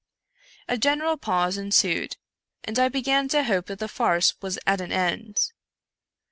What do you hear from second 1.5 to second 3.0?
ensued, and I